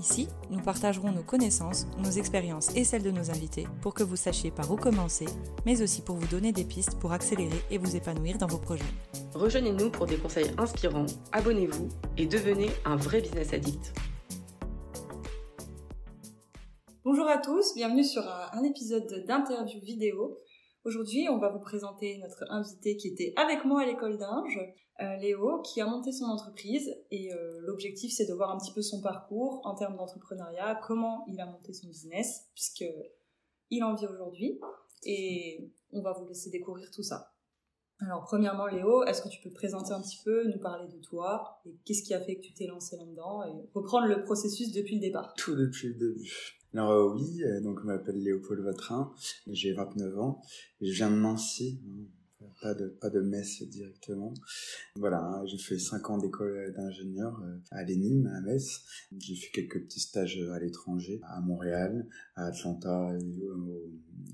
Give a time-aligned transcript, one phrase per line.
[0.00, 4.16] Ici, nous partagerons nos connaissances, nos expériences et celles de nos invités pour que vous
[4.16, 5.26] sachiez par où commencer,
[5.66, 8.82] mais aussi pour vous donner des pistes pour accélérer et vous épanouir dans vos projets.
[9.34, 13.92] Rejoignez-nous pour des conseils inspirants, abonnez-vous et devenez un vrai business addict.
[17.04, 20.38] Bonjour à tous, bienvenue sur un épisode d'interview vidéo.
[20.84, 24.58] Aujourd'hui, on va vous présenter notre invité qui était avec moi à l'école d'Inge,
[25.00, 26.90] euh, Léo, qui a monté son entreprise.
[27.10, 31.26] Et euh, l'objectif, c'est de voir un petit peu son parcours en termes d'entrepreneuriat, comment
[31.28, 32.84] il a monté son business, puisque
[33.68, 34.58] il en vit aujourd'hui.
[35.04, 37.34] Et on va vous laisser découvrir tout ça.
[37.98, 40.98] Alors, premièrement, Léo, est-ce que tu peux te présenter un petit peu, nous parler de
[40.98, 44.72] toi, et qu'est-ce qui a fait que tu t'es lancé là-dedans, et reprendre le processus
[44.72, 45.34] depuis le départ?
[45.36, 46.59] Tout depuis le début.
[46.72, 49.12] Alors euh, oui, euh, donc je m'appelle Léopold Vatrin,
[49.48, 50.40] j'ai 29 ans,
[50.80, 54.32] je viens de Nancy, hein, pas de pas de Metz directement.
[54.94, 58.84] Voilà, hein, j'ai fait 5 ans d'école d'ingénieur euh, à l'ENIM à Metz.
[59.18, 63.18] J'ai fait quelques petits stages à l'étranger, à Montréal, à Atlanta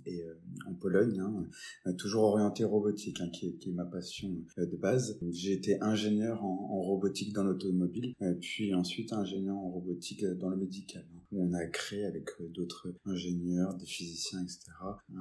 [0.04, 0.22] et,
[0.66, 4.28] en Pologne, hein, toujours orienté robotique, qui, est, ma passion
[4.58, 5.18] de base.
[5.30, 11.06] J'ai été ingénieur en robotique dans l'automobile, puis ensuite ingénieur en robotique dans le médical
[11.32, 14.60] où on a créé avec euh, d'autres ingénieurs, des physiciens, etc.,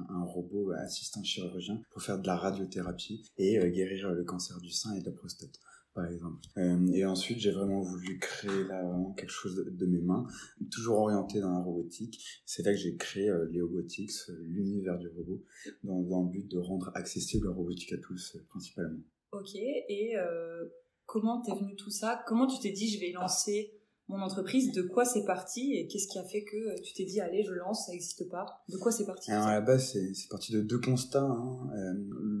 [0.08, 4.70] un, robot assistant chirurgien pour faire de la radiothérapie et euh, guérir le cancer du
[4.70, 5.60] sein et de la prostate
[5.94, 6.40] par exemple.
[6.58, 10.26] Euh, et ensuite, j'ai vraiment voulu créer là vraiment quelque chose de, mes mains,
[10.70, 12.22] toujours orienté dans la robotique.
[12.44, 15.42] C'est là que j'ai créé euh, Léobotics, l'univers du robot,
[15.84, 19.00] dans, dans, le but de rendre accessible la robotique à tous, principalement.
[19.32, 20.16] Ok, et
[21.06, 22.22] comment t'es venu tout ça?
[22.26, 23.75] Comment tu t'es dit je vais lancer
[24.08, 27.04] mon entreprise, de quoi c'est parti et qu'est-ce qui a fait que euh, tu t'es
[27.04, 28.62] dit allez je lance, ça n'existe pas.
[28.68, 31.22] De quoi c'est parti Alors à la base c'est parti de deux constats.
[31.22, 31.68] Hein.
[31.74, 31.92] Euh,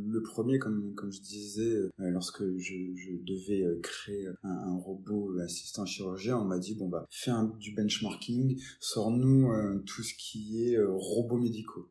[0.08, 5.38] le premier comme comme je disais euh, lorsque je, je devais créer un, un, robot
[5.40, 10.64] assistant chirurgien, on m'a dit bon bah fais un, du benchmarking, sors-nous tout ce qui
[10.64, 11.88] est robots médicaux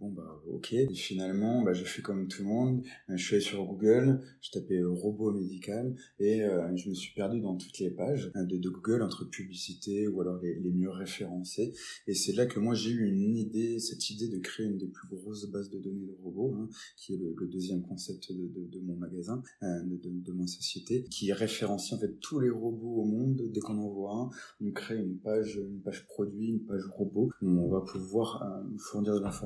[0.00, 0.72] bon bah ok.
[0.72, 2.82] Et finalement, bah, je fais comme tout le monde.
[3.10, 6.94] Euh, je suis allé sur Google, je tapais euh, robot médical et euh, je me
[6.94, 10.70] suis perdu dans toutes les pages de, de Google entre publicité ou alors les, les
[10.70, 11.72] mieux référencés.
[12.06, 14.88] Et c'est là que moi j'ai eu une idée, cette idée de créer une des
[14.88, 18.80] plus grosses bases de données de robots, hein, qui est le, deuxième concept de, de,
[18.80, 23.04] mon magasin, euh, de, de, ma société, qui référencie en fait tous les robots au
[23.04, 23.42] monde.
[23.52, 27.30] Dès qu'on en voit un, on crée une page, une page produit, une page robot,
[27.42, 29.43] on va pouvoir fournir de l'information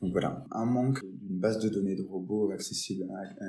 [0.00, 3.06] donc voilà, un manque d'une base de données de robots accessible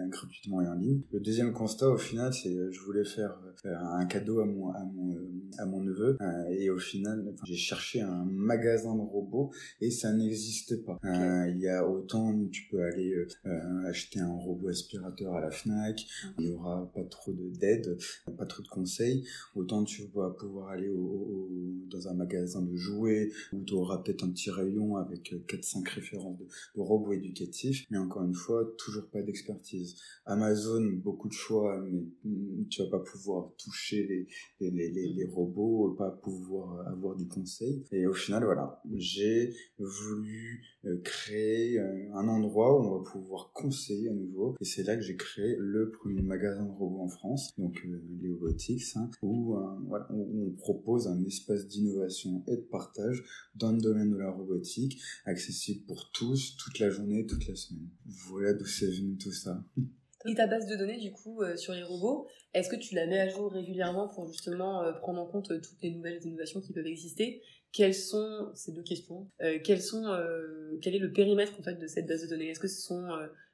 [0.10, 1.02] gratuitement et en ligne.
[1.12, 4.72] Le deuxième constat au final, c'est euh, je voulais faire euh, un cadeau à mon
[4.72, 6.18] à mon euh, à mon neveu
[6.52, 11.00] et au final, j'ai cherché un magasin de robots et ça n'existait pas.
[11.04, 13.14] il y a autant tu peux aller
[13.86, 16.06] acheter un robot aspirateur à la Fnac,
[16.38, 17.98] il y aura pas trop de d'aide,
[18.38, 19.26] pas trop de conseils.
[19.56, 21.50] Autant tu vas pouvoir aller au,
[21.90, 25.90] dans un magasin de jouets où tu auras peut-être un petit rayon avec 4 5
[25.90, 26.48] références de,
[26.82, 29.96] robots éducatifs, mais encore une fois, toujours pas d'expertise.
[30.26, 32.04] Amazon, beaucoup de choix, mais
[32.70, 34.28] tu vas pas pouvoir toucher
[34.60, 37.84] les, les, les, robots, pas pouvoir avoir du conseil.
[37.92, 43.52] Et au final, voilà, j'ai voulu euh, créer euh, un endroit où on va pouvoir
[43.54, 44.56] conseiller à nouveau.
[44.62, 48.02] Et c'est là que j'ai créé le premier magasin de robots en France, donc euh,
[48.22, 53.24] les Robotics, hein, où, voilà, où on propose un espace d'innovation et de partage
[53.56, 55.49] dans le domaine de la robotique, accessible
[55.88, 57.90] pour tous, toute la journée, toute la semaine.
[58.06, 59.64] Voilà d'où c'est venu tout ça.
[60.26, 63.06] Et ta base de données, du coup, euh, sur les robots, est-ce que tu la
[63.06, 66.60] mets à jour régulièrement pour justement euh, prendre en compte euh, toutes les nouvelles innovations
[66.60, 67.42] qui peuvent exister?
[67.72, 69.30] Quelles sont, ces deux questions,
[69.64, 70.04] quels sont,
[70.82, 72.50] quel est le périmètre en fait de cette base de données?
[72.50, 73.08] Est-ce que ce sont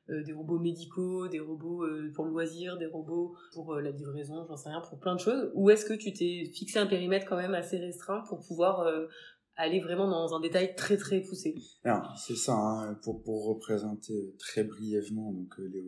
[0.08, 4.70] des robots médicaux, des robots pour le loisir, des robots pour la livraison, j'en sais
[4.70, 5.52] rien, pour plein de choses?
[5.54, 8.90] Ou est-ce que tu t'es fixé un périmètre quand même assez restreint pour pouvoir
[9.58, 11.56] aller vraiment dans un détail très très poussé.
[11.84, 15.86] Alors c'est ça, hein, pour, pour représenter très brièvement donc euh, les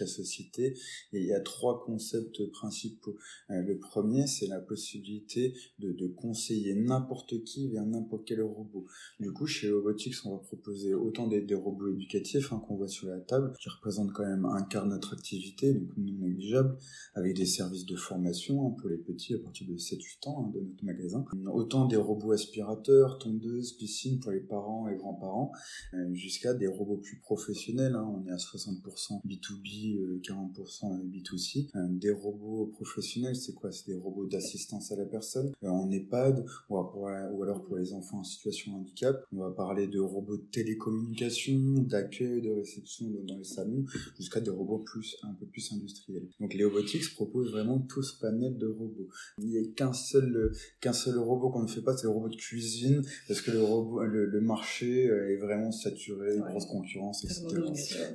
[0.00, 0.74] la société,
[1.12, 3.16] il y a trois concepts principaux.
[3.50, 8.86] Euh, le premier, c'est la possibilité de, de conseiller n'importe qui vers n'importe quel robot.
[9.20, 13.08] Du coup, chez Robotics, on va proposer autant des, robots éducatifs hein, qu'on voit sur
[13.08, 16.76] la table, qui représentent quand même un quart de notre activité, donc non négligeable,
[17.14, 20.60] avec des services de formation hein, pour les petits à partir de 7-8 ans de
[20.60, 21.24] notre magasin.
[21.52, 25.52] Autant des robots aspirateurs aspirateur, tondeuse, piscine pour les parents et grands-parents,
[25.94, 27.94] euh, jusqu'à des robots plus professionnels.
[27.94, 28.06] Hein.
[28.06, 31.68] On est à 60% B2B, 40% B2C.
[31.98, 33.72] des robots professionnels, c'est quoi?
[33.72, 38.20] C'est des robots d'assistance à la personne en EHPAD ou, ou alors pour les enfants
[38.20, 39.24] en situation de handicap.
[39.32, 43.84] On va parler de robots de télécommunication, d'accueil, de réception dans les salons,
[44.16, 46.28] jusqu'à des robots plus un peu plus industriels.
[46.40, 49.08] Donc les Robotics proposent vraiment tout ce panel de robots.
[49.38, 52.28] Il n'y a qu'un seul qu'un seul robot qu'on ne fait pas, c'est le robot
[52.28, 57.44] de cuisine, parce que le marché est vraiment saturé, une grosse concurrence, etc.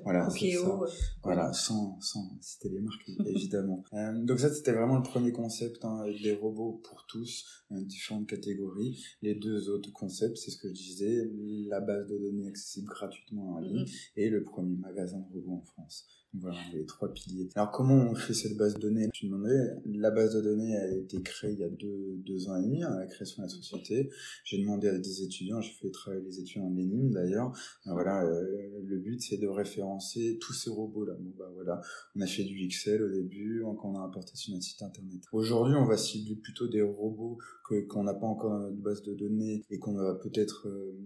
[0.03, 0.79] Voilà, ça.
[1.23, 3.83] voilà, sans sans citer les marques évidemment.
[3.93, 8.27] Euh, donc ça c'était vraiment le premier concept, hein, des robots pour tous, euh, différentes
[8.27, 9.03] catégories.
[9.21, 11.29] Les deux autres concepts, c'est ce que je disais,
[11.69, 14.11] la base de données accessible gratuitement en ligne mm-hmm.
[14.17, 16.07] et le premier magasin de robots en France.
[16.35, 17.47] Voilà, les trois piliers.
[17.53, 19.07] Alors comment on fait cette base de données?
[19.13, 22.55] Tu demandais, la base de données a été créée il y a deux, deux ans
[22.55, 24.09] et demi, à hein, la création de la société.
[24.43, 27.51] J'ai demandé à des étudiants, j'ai fait travailler les étudiants en Lénine d'ailleurs.
[27.85, 31.13] Voilà, euh, le but c'est de référencer tous ces robots-là.
[31.19, 31.81] Bon bah voilà,
[32.15, 35.21] on a fait du Excel au début, quand on a importé sur notre site internet.
[35.31, 37.37] Aujourd'hui, on va cibler plutôt des robots
[37.67, 40.97] que qu'on n'a pas encore dans notre base de données et qu'on va peut-être euh,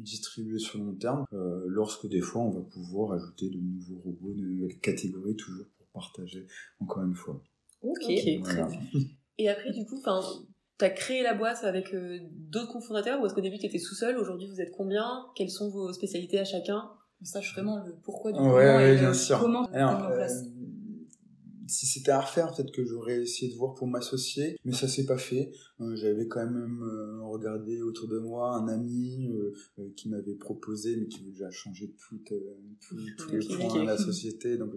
[0.00, 4.32] distribuer sur long terme, euh, lorsque des fois on va pouvoir ajouter de nouveaux robots,
[4.32, 6.46] de nouvelles catégories toujours pour partager
[6.80, 7.42] encore une fois.
[7.82, 8.80] Ok, très bien.
[9.38, 10.20] Et après, du coup, enfin,
[10.78, 12.18] T'as créé la boîte avec euh,
[12.50, 14.18] d'autres cofondateurs ou est-ce qu'au début tu étais tout seul?
[14.18, 15.26] Aujourd'hui vous êtes combien?
[15.34, 16.90] Quelles sont vos spécialités à chacun?
[17.22, 19.38] On sache vraiment le pourquoi du comment ouais, et bien sûr.
[19.38, 20.44] comment Alors, en place
[21.68, 25.06] si c'était à refaire, peut-être que j'aurais essayé de voir pour m'associer, mais ça s'est
[25.06, 25.52] pas fait.
[25.80, 30.96] Euh, j'avais quand même euh, regardé autour de moi un ami euh, qui m'avait proposé,
[30.96, 34.56] mais qui voulait déjà changer tout, tout, tous les points de la société.
[34.56, 34.70] Donc,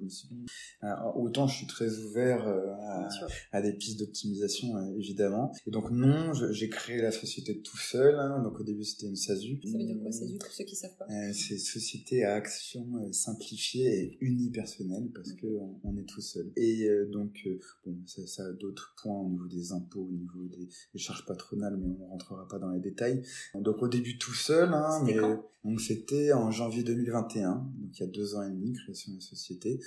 [1.15, 3.07] autant je suis très ouvert à,
[3.51, 5.53] à, des pistes d'optimisation, évidemment.
[5.65, 8.15] Et donc, non, j'ai créé la société tout seul.
[8.15, 8.43] Hein.
[8.43, 9.61] donc, au début, c'était une SASU.
[9.63, 11.05] Ça veut dire quoi, SASU, pour ceux qui savent pas?
[11.33, 15.47] C'est Société à action simplifiée et unipersonnelle, parce que
[15.83, 16.51] on, est tout seul.
[16.55, 16.78] Et
[17.11, 17.47] donc,
[17.85, 21.25] bon, ça, ça a d'autres points au niveau des impôts, au niveau des les charges
[21.25, 23.21] patronales, mais on rentrera pas dans les détails.
[23.55, 25.17] Donc au début tout seul, hein, mais
[25.65, 29.17] donc c'était en janvier 2021, donc il y a deux ans et demi, création de
[29.17, 29.81] la société.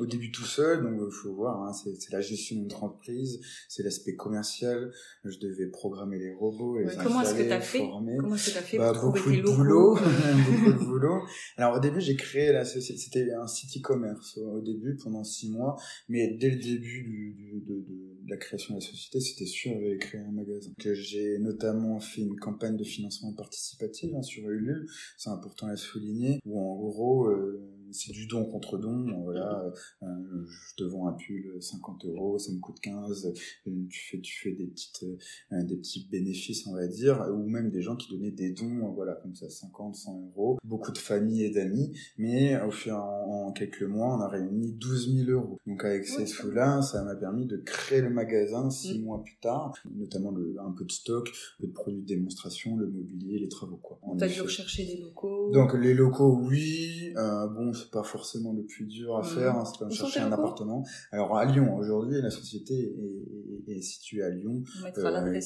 [0.00, 3.84] Au début tout seul, donc il faut voir, hein, c'est la gestion d'une entreprise, c'est
[3.84, 4.92] l'aspect commercial.
[5.24, 8.62] Je devais programmer les robots, les Comment est-ce que fait Comment est-ce que tu as
[8.62, 11.22] fait bah, pour beaucoup de boulot, beaucoup de boulot.
[11.56, 15.50] Alors au début j'ai créé la société, c'était un site e-commerce au début pendant six
[15.50, 15.76] mois,
[16.08, 17.84] mais dès le début de,
[18.28, 20.32] la création de la société, c'était sûr, j'avais créé un
[20.78, 24.86] que j'ai notamment fait une campagne de financement participatif hein, sur Ulule,
[25.18, 27.60] c'est important à souligner, où en gros, euh,
[27.92, 29.06] c'est du don contre don.
[29.22, 29.64] Voilà,
[30.02, 30.06] euh,
[30.46, 33.32] je te vends un pull 50 euros, ça me coûte 15.
[33.64, 35.04] Tu fais, tu fais des petites,
[35.52, 38.92] euh, des petits bénéfices, on va dire, ou même des gens qui donnaient des dons,
[38.94, 40.58] voilà, comme ça, 50, 100 euros.
[40.64, 45.26] Beaucoup de familles et d'amis, mais au fur en, quelques mois, on a réuni 12
[45.26, 45.58] 000 euros.
[45.66, 49.02] Donc avec ces sous-là, ça m'a permis de créer le magasin six mm.
[49.02, 52.76] mois plus tard, notamment le, un peu de stock, un peu de produits de démonstration,
[52.76, 54.00] le mobilier, les travaux, quoi.
[54.20, 55.50] A dû rechercher des locaux.
[55.52, 57.12] Donc les locaux, oui.
[57.16, 60.32] Euh, bon, c'est pas forcément le plus dur à faire, hein, c'est comme chercher un
[60.32, 60.84] appartement.
[61.10, 64.62] Alors à Lyon, aujourd'hui, la société est, est, est, située à Lyon,
[64.96, 65.40] euh,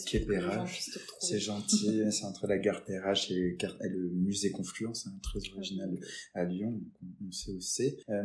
[1.21, 5.99] C'est gentil, c'est entre la gare Perrache et, le musée Confluence, hein, très original
[6.35, 7.99] à Lyon, donc on, sait où c'est.
[8.09, 8.23] Euh,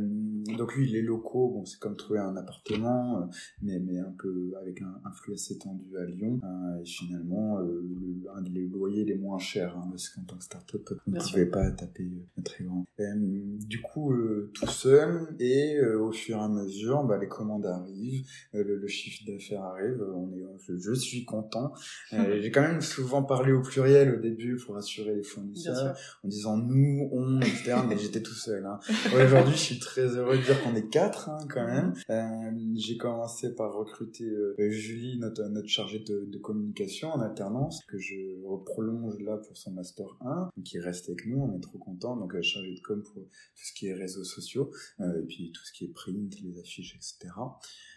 [0.57, 3.25] donc oui, les locaux, bon, c'est comme trouver un appartement, euh,
[3.61, 6.39] mais, mais un peu avec un, un flux assez tendu à Lyon.
[6.81, 10.89] Et finalement, le, un des loyers les moins chers, hein, parce qu'en tant que start-up,
[11.07, 12.09] on ne pouvait pas taper
[12.43, 12.85] très grand.
[12.97, 17.65] du coup, euh, tout seul et euh, au fur et à mesure, bah, les commandes
[17.65, 20.03] arrivent, euh, le, chiffre d'affaires arrive.
[20.15, 20.43] On est,
[20.79, 21.73] je, suis content.
[22.11, 26.57] J'ai quand même souvent parlé au pluriel au début pour assurer les fournisseurs, en disant
[26.57, 27.75] nous, on, etc.
[27.87, 28.65] mais j'étais tout seul.
[28.65, 28.79] Hein.
[29.13, 31.93] Aujourd'hui, je suis très heureux de dire qu'on est quatre hein, quand même.
[32.75, 34.25] J'ai commencé par recruter
[34.57, 38.15] Julie, notre, notre chargée de, de, communication en alternance, que je
[38.65, 41.39] prolonge là pour son master 1, qui reste avec nous.
[41.41, 42.15] On est trop content.
[42.15, 45.63] Donc chargée de com pour tout ce qui est réseaux sociaux, euh, et puis tout
[45.65, 47.33] ce qui est print, les affiches, etc.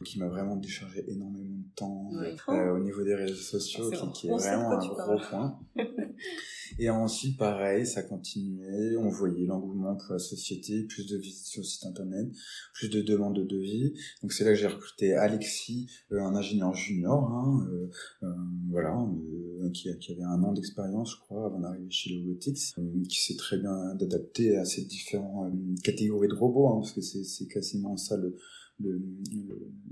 [0.05, 2.11] Qui m'a vraiment déchargé énormément de temps
[2.49, 5.59] euh, au niveau des réseaux sociaux, qui, qui, est vraiment un gros point.
[6.79, 11.61] et ensuite, pareil, ça continuait, on voyait l'engouement pour la société, plus de visites sur
[11.61, 12.29] le site internet,
[12.75, 13.95] plus de demandes de devis.
[14.23, 17.67] Donc c'est là que j'ai recruté Alexis, euh, un ingénieur junior, hein,
[18.69, 18.97] voilà,
[19.73, 22.75] qui, qui, avait un an d'expérience, je crois, avant d'arriver chez Robotics,
[23.09, 25.51] qui s'est très bien adapté à ces différents
[25.83, 28.37] catégorie de robots, hein, parce que c'est quasiment ça le, le,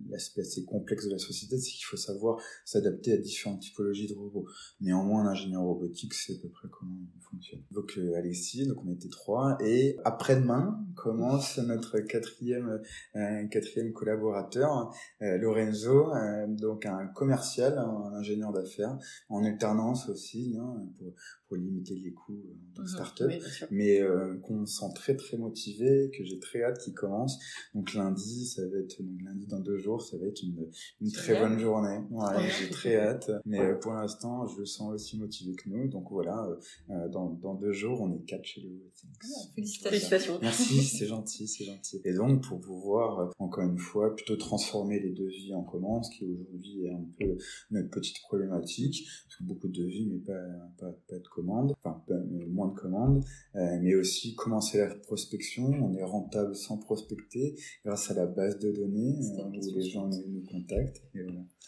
[0.09, 4.15] l'aspect assez complexe de la société, c'est qu'il faut savoir s'adapter à différentes typologies de
[4.15, 4.47] robots.
[4.81, 7.63] Néanmoins, l'ingénieur robotique, c'est à peu près comment il fonctionne.
[7.71, 12.81] Donc euh, Alexis, donc on était trois, et après-demain commence notre quatrième
[13.17, 18.99] euh, quatrième collaborateur, euh, Lorenzo, euh, donc un commercial, un ingénieur d'affaires,
[19.29, 21.15] en alternance aussi, hein, pour,
[21.49, 22.43] pour limiter les coûts
[22.79, 23.33] en start-up,
[23.71, 24.01] mais
[24.43, 27.39] qu'on sent très très motivé, que j'ai très hâte qu'il commence.
[27.75, 30.69] Donc lundi, ça va être donc lundi dans deux jours, ça va être une,
[31.01, 31.99] une très bonne journée.
[32.11, 33.31] Ouais, j'ai très hâte.
[33.45, 35.89] Mais euh, pour l'instant, je le sens aussi motivé que nous.
[35.89, 36.49] Donc voilà,
[36.91, 38.83] euh, dans, dans deux jours, on est quatre chez les
[39.23, 40.39] ah, Félicitations.
[40.41, 42.01] Merci, c'est gentil, c'est gentil.
[42.05, 46.11] Et donc, pour pouvoir, euh, encore une fois, plutôt transformer les devis en commandes, ce
[46.11, 47.37] qui aujourd'hui est un peu
[47.71, 50.43] notre petite problématique, parce que beaucoup de devis, mais pas,
[50.79, 52.03] pas, pas de commandes, enfin,
[52.49, 53.25] moins de commandes,
[53.55, 55.65] mais aussi commencer la prospection.
[55.65, 60.43] On est rentable sans prospecter grâce à la base de données où les gens nous,
[60.51, 61.03] contactent.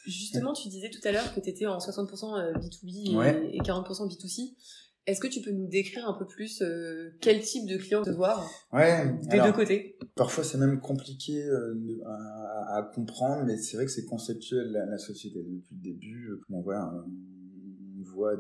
[0.07, 4.55] Justement, tu disais tout à l'heure que tu étais en 60% B2B et, 40% B2C.
[5.07, 8.09] Est-ce que tu peux nous décrire un peu plus euh, quel type de client te
[8.09, 9.99] voir ouais, des deux côtés?
[10.15, 11.75] Parfois, c'est même compliqué euh,
[12.07, 16.31] à, comprendre, mais c'est vrai que c'est conceptuel la, la, société depuis le début.
[16.49, 16.91] Bon, voilà,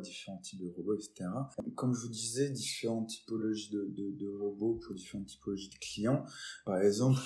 [0.02, 1.28] différents types de robots, etc.
[1.74, 6.24] Comme je vous disais, différentes typologies de, robots pour différentes typologies de clients.
[6.64, 7.20] Par exemple,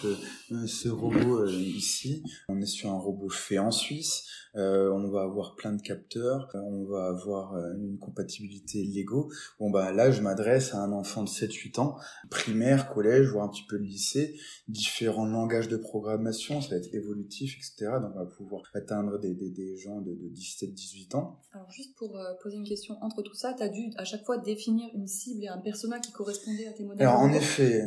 [0.53, 4.27] euh, ce robot euh, ici, on est sur un robot fait en Suisse.
[4.57, 9.31] Euh, on va avoir plein de capteurs, on va avoir une compatibilité Lego.
[9.61, 11.97] Bon bah là, je m'adresse à un enfant de 7-8 ans,
[12.31, 16.93] primaire, collège, voire un petit peu de lycée, différents langages de programmation, ça va être
[16.95, 17.99] évolutif, etc.
[18.01, 21.41] Donc on va pouvoir atteindre des gens de, de 17-18 ans.
[21.53, 22.97] Alors juste pour poser une question.
[23.03, 25.99] Entre tout ça, tu as dû à chaque fois définir une cible et un persona
[25.99, 27.83] qui correspondait à tes modèles Alors, en effet,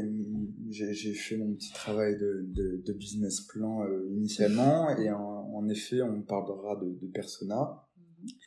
[0.69, 6.21] j'ai fait mon petit travail de, business plan euh, initialement, et en, en, effet, on
[6.21, 7.87] parlera de, de persona.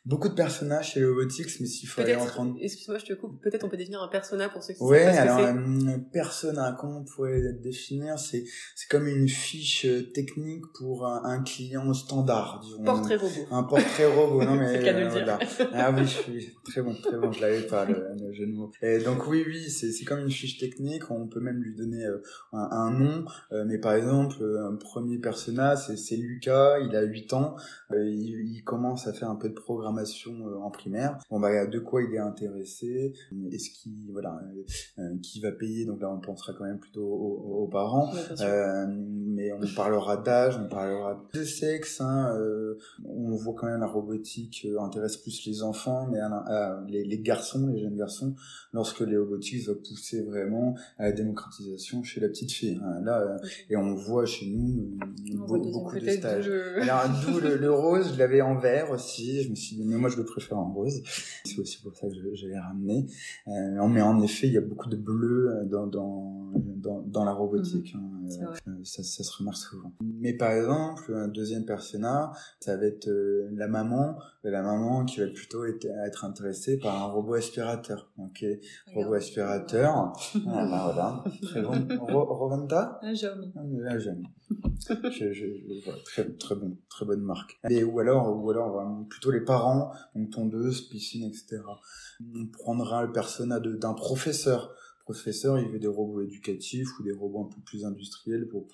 [0.05, 2.55] Beaucoup de personnages chez Robotics, mais s'il faut aller en prendre...
[2.61, 3.41] Excuse-moi, je te coupe.
[3.41, 6.99] Peut-être on peut définir un persona pour ceux qui ouais, savent alors, un persona, comment
[6.99, 8.19] on pourrait le définir?
[8.19, 8.43] C'est
[8.75, 12.83] c'est comme une fiche euh, technique pour un, un client standard, disons.
[12.83, 13.47] Portrait robot.
[13.51, 14.81] Un portrait robot, non mais...
[14.81, 15.39] c'est euh, voilà.
[15.73, 18.71] Ah oui, oui, très bon, très bon, je l'avais pas, le, le, jeu de mots.
[18.81, 22.05] Et donc oui, oui, c'est c'est comme une fiche technique, on peut même lui donner
[22.05, 22.21] euh,
[22.53, 27.33] un, un, nom, euh, mais par exemple, un premier persona, c'est Lucas, il a 8
[27.33, 27.55] ans,
[27.91, 31.17] il, il commence à faire un peu de programmation euh, en primaire.
[31.29, 33.13] Bon bah de quoi il est intéressé,
[33.51, 35.85] est-ce qu'il voilà euh, euh, qui va payer?
[35.85, 38.13] Donc là on pensera quand même plutôt aux, aux parents.
[38.41, 41.99] Euh, mais on parlera d'âge, on parlera de sexe.
[41.99, 46.19] Hein, euh, on voit quand même la robotique intéresse plus les enfants, mais
[46.87, 48.35] les, les, garçons, les jeunes garçons,
[48.71, 52.79] lorsque les robotiques va pousser vraiment à la démocratisation chez la petite fille.
[52.83, 53.37] Hein, là
[53.69, 54.97] et on voit chez nous
[55.47, 56.51] beaucoup, de stages.
[56.81, 59.41] Alors d'où le, le, rose, je l'avais en vert aussi.
[59.43, 61.01] Je me suis dit mais moi je le préfère en rose.
[61.45, 63.05] C'est aussi pour ça que je, je l'ai ramené.
[63.47, 67.33] Euh, mais en effet, il y a beaucoup de bleu dans dans dans, dans la
[67.33, 67.95] robotique.
[67.95, 68.01] Mhm.
[68.01, 69.91] Hein, euh, ça, ça, se remarque souvent.
[70.01, 75.19] Mais par exemple, un deuxième persona, ça va être euh, la maman, la maman qui
[75.19, 78.11] va plutôt être, être intéressée par un robot aspirateur.
[78.17, 78.45] Ok,
[78.93, 80.13] robot aspirateur.
[80.43, 81.23] voilà, voilà.
[81.41, 81.73] Très bon.
[82.07, 82.99] Roventa.
[83.01, 83.53] Un Xiaomi.
[83.55, 84.23] Un Xiaomi.
[85.11, 87.59] je, je, je, voilà, très, très bon, très bonne marque.
[87.69, 91.61] Et ou alors, ou alors, plutôt les parents, donc tondeuse, piscine, etc.
[92.21, 94.73] On prendra le persona d'un professeur
[95.05, 98.65] professeur, il veut des robots éducatifs ou des robots un peu plus industriels pour,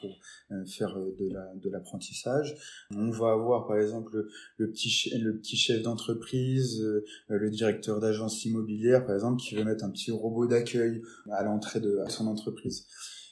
[0.51, 2.55] euh, faire euh, de la de l'apprentissage.
[2.95, 8.45] On va avoir par exemple le, petit le petit chef d'entreprise, euh, le directeur d'agence
[8.45, 12.87] immobilière par exemple qui veut mettre un petit robot d'accueil à l'entrée de son entreprise.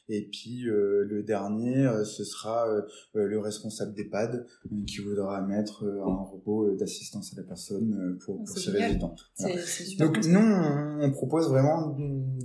[0.10, 2.82] Et puis euh, le dernier, euh, ce sera euh,
[3.14, 4.48] le responsable d'EHPAD
[4.88, 9.16] qui voudra mettre un robot d'assistance à la personne pour, pour ses résidents.
[10.00, 10.40] Donc nous,
[11.02, 11.96] on propose vraiment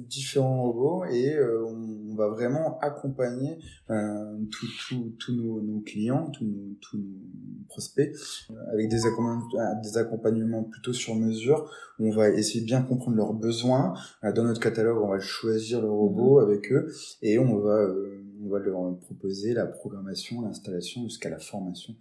[0.09, 1.84] différents robots et on
[2.15, 3.59] on va vraiment accompagner
[3.91, 8.15] euh, tous nos, nos, clients, tous nos, tous nos prospects,
[8.51, 11.71] euh, avec des accompagnements, des accompagnements plutôt sur mesure.
[11.99, 13.95] Où on va essayer de bien comprendre leurs besoins.
[14.25, 16.47] Euh, dans notre catalogue, on va choisir le robot mhm.
[16.47, 16.93] avec eux
[17.23, 21.95] et on va, euh, on va leur proposer la programmation, l'installation jusqu'à la formation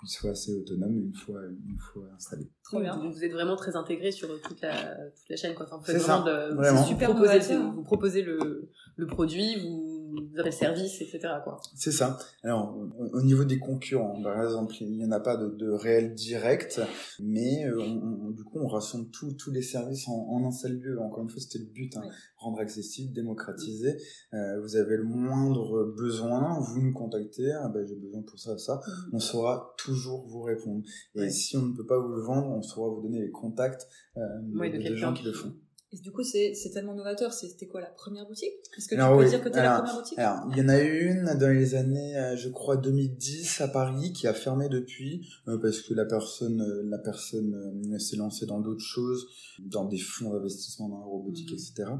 [0.00, 2.50] qu'il soit assez autonome une fois, une fois installé.
[2.64, 2.96] Trop bien.
[2.96, 5.54] Donc vous êtes vraiment très intégré sur toute la, toute la chaîne.
[5.54, 5.66] Quoi.
[5.66, 9.89] Enfin, c'est ça, de, super proposé, vous proposez le, le produit, vous
[10.38, 11.20] appels services, etc.
[11.44, 11.60] Quoi.
[11.74, 12.18] C'est ça.
[12.42, 12.76] Alors,
[13.12, 16.80] au niveau des concurrents, par exemple, il n'y en a pas de, de réel direct,
[17.20, 21.00] mais euh, on, du coup, on rassemble tous les services en, en, un seul lieu.
[21.00, 22.02] Encore une fois, c'était le but, hein,
[22.36, 23.96] rendre accessible, démocratiser.
[24.34, 28.56] Euh, vous avez le moindre besoin, vous nous contactez, ah ben, j'ai besoin pour ça,
[28.58, 28.76] ça.
[28.76, 29.14] Mm.
[29.14, 30.82] On saura toujours vous répondre.
[31.14, 33.86] Et si on ne peut pas vous le vendre, on saura vous donner les contacts
[34.16, 35.54] euh, de, gens qui le font.
[35.92, 37.32] Et du coup, c'est tellement novateur.
[37.32, 38.52] C'était quoi la première boutique?
[38.76, 40.18] Est-ce que tu peux dire que tu es la première boutique?
[40.18, 44.12] Alors, il y en a une dans les années, euh, je crois, 2010 à Paris
[44.12, 48.60] qui a fermé depuis euh, parce que la personne, euh, la personne s'est lancée dans
[48.60, 49.26] d'autres choses,
[49.58, 51.54] dans des fonds d'investissement dans la robotique, mmh.
[51.54, 51.90] etc.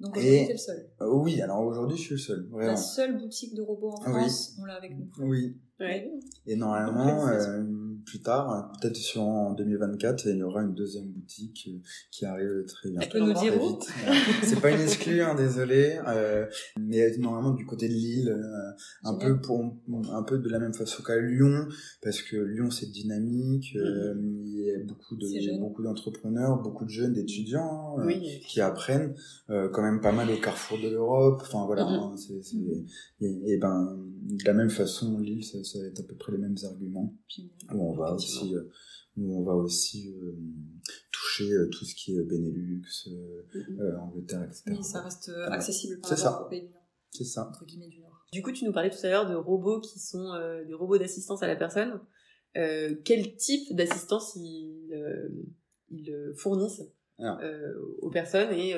[0.00, 0.90] Donc aujourd'hui, tu es le seul.
[1.00, 2.48] oui, alors aujourd'hui, je suis le seul.
[2.50, 2.70] Vraiment.
[2.70, 5.06] La seule boutique de robots en France, on l'a avec nous.
[5.18, 5.54] Oui.
[5.80, 6.10] Ouais.
[6.46, 7.28] Et normalement,
[8.04, 11.78] plus tard, peut-être sur en 2024, il y aura une deuxième boutique euh,
[12.10, 13.00] qui arrive très bien.
[13.00, 13.88] Tu nous dire vite.
[14.42, 16.46] C'est pas une exclue, hein, désolé, euh,
[16.78, 18.70] mais normalement du côté de Lille, euh,
[19.04, 19.64] un peu pour
[20.12, 21.66] un peu de la même façon qu'à Lyon,
[22.02, 24.42] parce que Lyon c'est dynamique, euh, mhm.
[24.44, 28.08] il y a beaucoup de beaucoup d'entrepreneurs, beaucoup de jeunes, d'étudiants hein,
[28.46, 29.14] qui apprennent
[29.48, 31.40] quand même pas mal au carrefour de l'Europe.
[31.42, 32.40] Enfin voilà, hein, c'est,
[33.20, 36.38] et, ben de la même façon Lille, ça, ça va être à peu près les
[36.38, 37.14] mêmes arguments
[37.94, 38.70] on va aussi, euh,
[39.16, 40.36] on va aussi euh,
[41.10, 43.98] toucher euh, tout ce qui est Benelux, mm-hmm.
[43.98, 44.62] Angleterre, etc.
[44.68, 46.82] Oui, ça reste accessible par rapport aux pays du Nord.
[47.10, 47.48] C'est ça.
[47.48, 48.24] Entre guillemets du Nord.
[48.32, 50.32] Du coup, tu nous parlais tout à l'heure de robots qui sont
[50.66, 52.00] des robots d'assistance à la personne.
[52.52, 55.32] quel type d'assistance ils,
[55.90, 56.82] ils fournissent
[57.18, 58.74] aux personnes et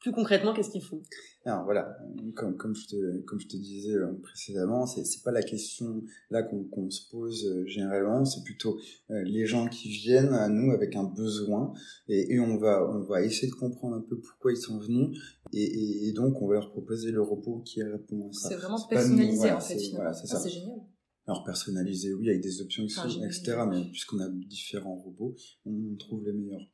[0.00, 1.02] plus concrètement, qu'est-ce qu'ils font?
[1.44, 1.96] Alors voilà,
[2.34, 6.02] comme, comme, je te, comme je te disais euh, précédemment, c'est, c'est pas la question
[6.30, 8.78] là qu'on, qu'on se pose euh, généralement, c'est plutôt
[9.10, 11.72] euh, les gens qui viennent à nous avec un besoin
[12.08, 15.18] et, et, on, va, on va essayer de comprendre un peu pourquoi ils sont venus
[15.52, 18.48] et, et, donc on va leur proposer le repos qui répond à ça.
[18.48, 19.78] C'est vraiment personnalisé en fait.
[19.94, 20.80] Voilà, c'est, génial.
[21.28, 23.58] Alors personnalisé, oui, avec des options, etc.
[23.68, 26.66] Mais puisqu'on a différents robots, on trouve les meilleurs.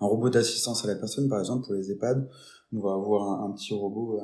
[0.00, 2.28] Un robot d'assistance à la personne, par exemple, pour les EHPAD,
[2.72, 4.18] on va avoir un, petit robot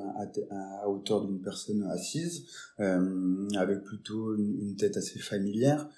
[0.51, 2.47] à, hauteur d'une personne assise,
[2.81, 5.89] euh, avec plutôt une, tête assez familière.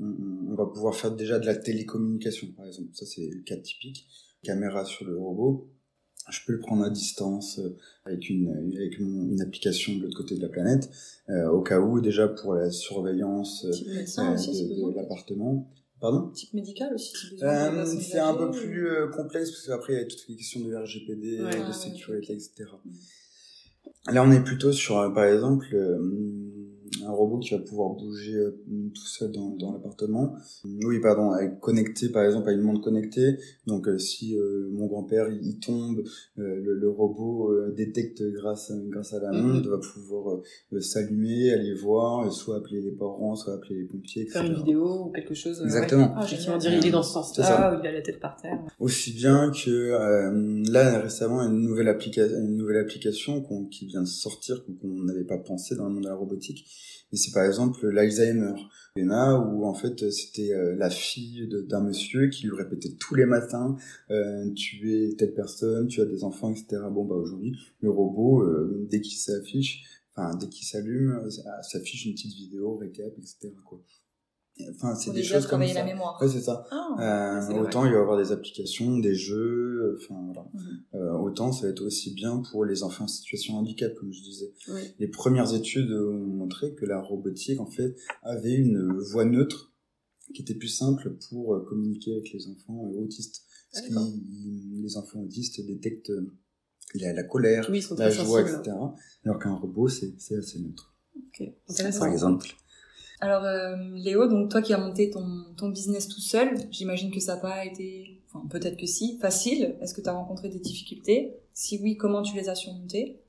[0.00, 2.88] On, va pouvoir faire déjà de la télécommunication, par exemple.
[2.92, 4.08] Ça, c'est le cas typique.
[4.42, 5.70] Caméra sur le robot.
[6.28, 10.34] Je peux le prendre à distance euh, avec une, avec une application de l'autre côté
[10.34, 10.90] de la planète,
[11.28, 15.70] euh, au cas où déjà pour la surveillance de l'appartement.
[16.00, 20.02] Pardon Type médical aussi euh, C'est un peu plus euh, complexe parce qu'après il y
[20.02, 22.66] a toutes les questions de RGPD, de sécurité, etc.
[24.12, 25.98] Là on est plutôt sur, euh, par exemple, euh,
[27.04, 28.62] un robot qui va pouvoir bouger euh,
[28.94, 30.34] tout seul dans, dans l'appartement.
[30.64, 33.36] Oui, pardon, connecté par exemple à une montre connectée.
[33.66, 36.02] Donc euh, si euh, mon grand-père il tombe,
[36.36, 39.54] le, le, robot détecte grâce à, grâce à la mhm.
[39.54, 40.40] montre, va pouvoir
[40.80, 44.38] s'allumer, aller voir, soit appeler les parents, soit appeler les pompiers, etc.
[44.38, 45.60] Faire une vidéo ou quelque chose.
[45.62, 46.14] Exactement.
[46.16, 48.58] Ah, effectivement, diriger dans ce sens-là, où il a la tête par terre.
[48.80, 54.64] Aussi bien que là récemment une nouvelle application, une nouvelle application qui vient de sortir
[54.64, 56.66] qu'on n'avait pas pensé dans le monde de la robotique
[57.12, 58.54] et c'est par exemple l'Alzheimer.
[58.96, 62.56] Il y en a où en fait c'était euh, la fille d'un monsieur qui lui
[62.56, 63.76] répétait tous les matins
[64.10, 66.82] euh, tu es telle personne, tu as des enfants, etc.
[66.90, 69.84] Bon bah aujourd'hui le robot euh, dès qu'il s'affiche,
[70.14, 71.28] enfin dès qu'il s'allume,
[71.62, 73.52] s'affiche une petite vidéo récap, etc.
[74.70, 75.74] Enfin, c'est des choses comme ça.
[75.74, 76.18] la mémoire.
[76.20, 76.66] Ouais, c'est ça.
[76.70, 80.48] Ah, euh, autant il va y avoir des applications, des jeux, enfin voilà.
[80.54, 80.82] Mhm.
[80.94, 84.12] euh, autant ça va être aussi bien pour les enfants en situation de handicap, comme
[84.12, 84.52] je disais.
[84.98, 89.72] Les premières études ont montré que la robotique, en fait, avait une voix neutre
[90.34, 93.42] qui était plus simple pour euh, communiquer avec les enfants euh, autistes.
[93.72, 93.94] Parce que
[94.82, 96.12] les enfants autistes détectent
[96.94, 98.74] la, la colère, la joie, etc.
[99.24, 100.94] Alors qu'un robot, c'est assez neutre.
[101.28, 101.58] Okay.
[101.98, 102.48] Par exemple.
[103.20, 105.26] Alors euh, Léo, donc toi qui as monté ton,
[105.56, 109.76] ton business tout seul, j'imagine que ça n'a pas été, enfin peut-être que si, facile.
[109.80, 111.34] Est-ce que tu as rencontré des difficultés?
[111.54, 113.20] Si oui, comment tu les as surmontées?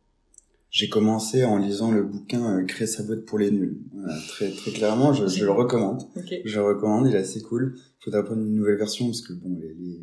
[0.70, 3.80] J'ai commencé en lisant le bouquin euh, Créer sa boîte pour les nuls.
[4.28, 6.04] très très clairement, je, je le recommande.
[6.44, 7.76] Je le recommande, il est assez cool.
[7.78, 9.58] Il faudra prendre une nouvelle version parce que bon,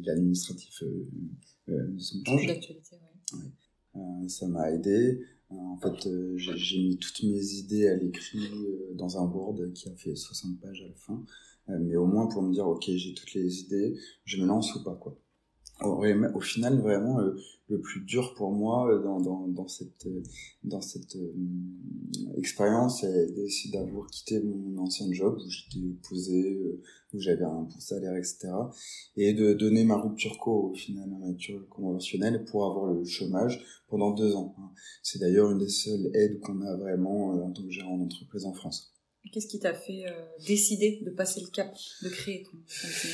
[0.04, 1.06] l'administratif euh,
[1.68, 2.96] euh, sont d'actualité,
[3.34, 4.00] ouais.
[4.00, 4.28] ouais.
[4.28, 5.20] ça m'a aidé.
[5.58, 9.88] En fait, euh, j'ai mis toutes mes idées à l'écrit euh, dans un board qui
[9.88, 11.24] a fait 60 pages à la fin.
[11.68, 14.74] Euh, mais au moins pour me dire, ok, j'ai toutes les idées, je me lance
[14.74, 15.16] ou pas, quoi.
[15.80, 17.36] Au, final, vraiment, euh,
[17.68, 20.22] le plus dur pour moi euh, dans, dans, dans cette, euh,
[20.62, 21.16] dans cette
[22.36, 26.80] expérience, c'est d'avoir quitté mon ancien job où j'étais posé,
[27.12, 28.48] où j'avais un bon salaire, etc.
[29.16, 33.64] Et de donner ma rupture co, au final, ma rupture conventionnelle pour avoir le chômage
[33.88, 34.54] pendant deux ans.
[34.58, 34.70] Hein.
[35.02, 38.52] C'est d'ailleurs une des seules aides qu'on a vraiment en tant que gérant d'entreprise en
[38.52, 38.92] France.
[39.32, 40.04] Qu'est-ce qui t'a fait
[40.46, 43.08] décider de passer le cap, de créer ton, ton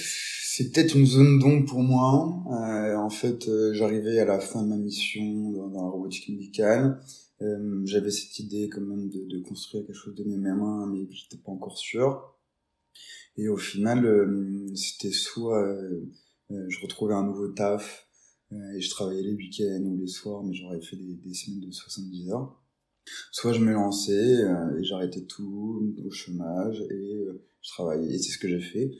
[0.53, 2.43] c'est peut-être une zone d'ombre pour moi.
[2.51, 7.01] Euh, en fait, euh, j'arrivais à la fin de ma mission dans, la robotique médicale.
[7.41, 11.07] Euh, j'avais cette idée quand même de, de, construire quelque chose de mes mains, mais
[11.13, 12.37] j'étais pas encore sûr.
[13.37, 16.05] Et au final, euh, c'était soit euh,
[16.49, 18.09] je retrouvais un nouveau taf
[18.51, 21.71] et je travaillais les week-ends ou les soirs, mais j'aurais fait des, des, semaines de
[21.71, 22.61] 70 heures.
[23.31, 27.29] Soit je me lançais et j'arrêtais tout au chômage et
[27.62, 28.14] je travaillais.
[28.14, 28.90] Et c'est ce que j'ai fait.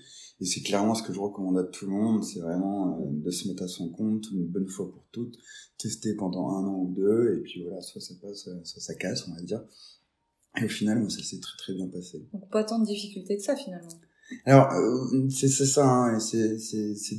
[0.41, 3.31] Et c'est clairement ce que je recommande à tout le monde, c'est vraiment euh, de
[3.31, 5.37] se mettre à son compte une bonne fois pour toutes,
[5.77, 9.29] tester pendant un an ou deux, et puis voilà, soit ça passe, soit ça casse,
[9.29, 9.63] on va dire.
[10.61, 12.27] Et au final, moi, ça s'est très très bien passé.
[12.33, 14.01] Donc pas tant de difficultés que ça finalement.
[14.47, 17.17] Alors euh, c'est ça, hein, c'est c'est c'est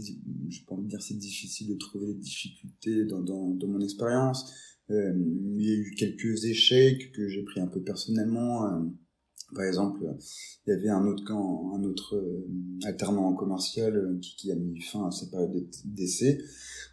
[0.49, 4.51] je peux dire c'est difficile de trouver des difficultés dans dans, dans mon expérience.
[4.89, 5.13] Euh,
[5.57, 8.81] il y a eu quelques échecs que j'ai pris un peu personnellement.
[9.53, 10.01] Par exemple,
[10.65, 12.47] il y avait un autre camp, un autre euh,
[12.85, 16.39] alternant commercial euh, qui, a mis fin à sa période d'essai.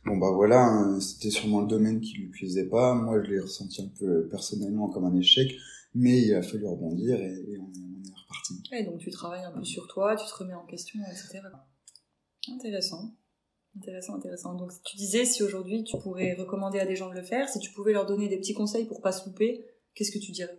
[0.05, 2.95] Bon bah voilà, hein, c'était sûrement le domaine qui lui plaisait pas.
[2.95, 5.55] Moi, je l'ai ressenti un peu personnellement comme un échec,
[5.95, 8.63] mais il a fallu rebondir et, et on, est reparti.
[8.73, 11.41] Et donc tu travailles un peu sur toi, tu te remets en question, etc.
[12.49, 13.15] Intéressant.
[13.77, 14.55] Intéressant, intéressant.
[14.55, 17.61] Donc tu disais si aujourd'hui tu pourrais recommander à des gens de le faire, si
[17.61, 20.59] tu pouvais leur donner des petits conseils pour pas se louper, qu'est-ce que tu dirais?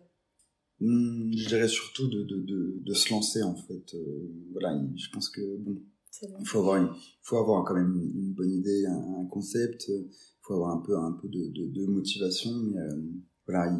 [0.81, 3.93] Hmm, je dirais surtout de, de, de, de, se lancer en fait.
[3.95, 5.77] Euh, voilà, je pense que bon,
[6.21, 6.89] il faut avoir, une,
[7.21, 10.07] faut avoir quand même une, bonne idée, un, concept, il
[10.41, 13.01] faut avoir un peu, un peu de, motivation, mais euh,
[13.45, 13.77] voilà,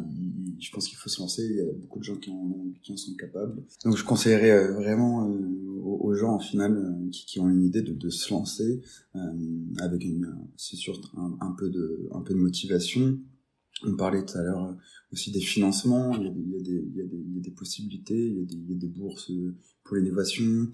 [0.58, 1.42] je pense qu'il faut se lancer.
[1.42, 3.64] Il y a beaucoup de gens qui en, qui en sont capables.
[3.84, 8.10] Donc je conseillerais euh, vraiment aux, gens en final qui, qui, ont une idée de,
[8.10, 8.82] se lancer
[9.78, 10.06] avec
[10.56, 13.18] c'est sûr, un, un, peu de, un peu de motivation.
[13.84, 14.76] On parlait tout à l'heure
[15.12, 18.78] aussi des financements, il y a des, il y a des, possibilités, il y a
[18.78, 19.32] des, bourses
[19.84, 20.68] pour l'innovation,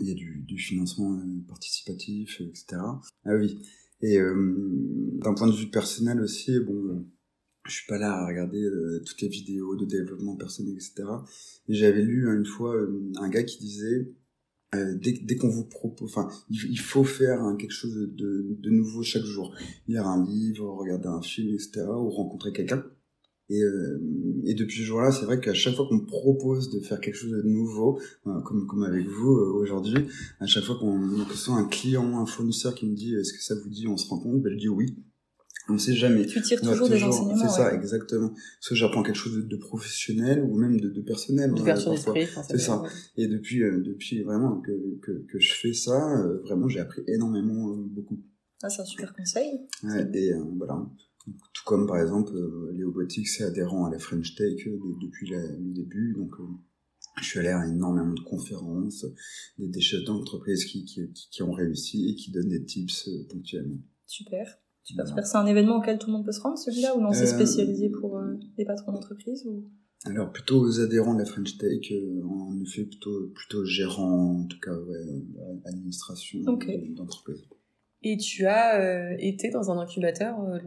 [0.00, 2.80] il y a du, financement euh, participatif, etc.
[3.24, 3.58] Ah oui.
[4.02, 4.54] Et euh,
[5.20, 7.06] d'un point de vue personnel aussi, bon,
[7.66, 11.04] je suis pas là à regarder euh, toutes les vidéos de développement personnel, etc.
[11.68, 12.76] Mais j'avais lu une fois
[13.16, 14.12] un gars qui disait
[14.72, 19.02] dès, dès qu'on vous propose, enfin, il, faut faire hein, quelque chose de, de nouveau
[19.02, 19.54] chaque jour.
[19.88, 21.82] Lire un livre, regarder un film, etc.
[21.88, 22.84] ou rencontrer quelqu'un.
[23.48, 24.00] Et, euh,
[24.44, 27.30] et depuis ce jour-là, c'est vrai qu'à chaque fois qu'on propose de faire quelque chose
[27.30, 30.06] de nouveau, euh, comme, comme avec vous euh, aujourd'hui,
[30.40, 33.32] à chaque fois qu'on que ce soit un client, un fournisseur qui me dit est-ce
[33.32, 34.96] que ça vous dit, on se rend compte, ben, je dis oui.
[35.68, 36.26] On ne sait jamais.
[36.26, 37.36] Tu tires toujours, des enseignements.
[37.36, 38.32] C'est ça, exactement.
[38.60, 41.52] Soit j'apprends quelque chose de, de, professionnel ou même de, de personnel.
[41.52, 42.26] D'ouverture d'esprit.
[42.48, 42.82] C'est ça.
[43.16, 48.22] Et depuis, depuis vraiment que, que, que je fais ça, vraiment j'ai appris énormément beaucoup.
[48.62, 49.60] Ah, c'est un super conseil.
[49.82, 50.86] Ouais, et voilà.
[51.26, 55.28] Tout comme par exemple euh, Léo Botics est adhérent à la French Tech euh, depuis
[55.28, 56.44] le début, donc euh,
[57.20, 59.04] je suis allé à énormément de conférences,
[59.58, 63.80] des, des chefs d'entreprise qui, qui, qui, ont réussi et qui donnent des tips ponctuellement.
[64.06, 64.58] Super.
[64.86, 65.26] Super, super.
[65.26, 67.90] C'est un événement auquel tout le monde peut se rendre, celui-là, ou non, c'est spécialisé
[67.90, 68.20] pour
[68.56, 69.64] les patrons d'entreprise ou...
[70.04, 74.60] Alors plutôt aux adhérents de la French Tech, en effet plutôt plutôt gérant, en tout
[74.60, 75.00] cas ouais,
[75.64, 77.42] administration d'entreprise.
[78.02, 80.58] Et tu as euh, été dans un incubateur euh,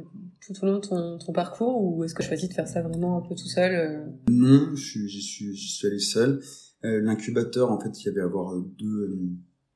[0.46, 2.82] tout au long de ton, ton parcours ou est-ce que tu choisis de faire ça
[2.82, 4.06] vraiment un peu tout seul euh?
[4.30, 6.42] Non, j'y suis, j'y suis allé seul.
[6.82, 9.20] L'incubateur, en fait, il y avait avoir deux,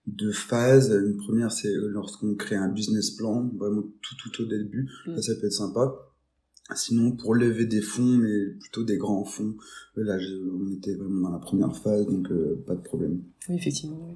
[0.08, 0.92] deux phases.
[0.92, 4.89] Une première, c'est lorsqu'on crée un business plan, vraiment tout tout au début.
[5.08, 5.22] Mm.
[5.22, 5.94] ça peut être sympa.
[6.76, 9.56] Sinon, pour lever des fonds, mais plutôt des grands fonds,
[9.96, 12.30] là, on était vraiment dans la première phase, donc
[12.66, 13.22] pas de problème.
[13.50, 14.08] Oui, effectivement.
[14.08, 14.16] Oui.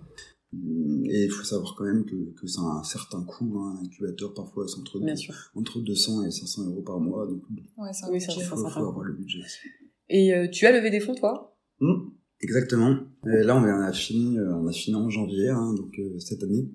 [0.53, 3.85] Et il faut savoir quand même que, que ça a un certain coût, hein, un
[3.85, 5.01] incubateur parfois c'est entre,
[5.55, 7.41] entre 200 et 500 euros par mois, donc
[7.77, 9.41] ouais, ça oui, il faut, faut, avoir le budget.
[10.09, 11.57] Et euh, tu as levé des fonds toi?
[11.81, 12.97] Mmh, Exactement.
[13.25, 16.43] Et là on a fini, euh, on a fini en janvier, hein, donc euh, cette
[16.43, 16.69] année.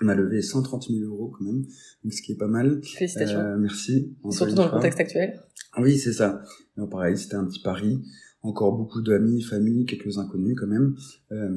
[0.00, 1.64] On a levé 130 000 euros quand même,
[2.04, 2.80] donc ce qui est pas mal.
[2.84, 3.58] Félicitations.
[3.58, 4.16] merci.
[4.30, 5.40] Surtout dans le contexte actuel.
[5.76, 6.42] Oui, c'est ça.
[6.76, 8.00] Alors, pareil, c'était un petit pari
[8.42, 10.96] encore beaucoup d'amis, familles, quelques inconnus quand même.
[11.32, 11.48] Euh,